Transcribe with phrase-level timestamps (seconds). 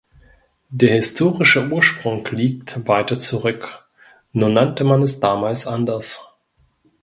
[0.71, 3.87] Der historische Ursprung liegt weiter zurück,
[4.31, 6.27] nur nannte man es damals anders.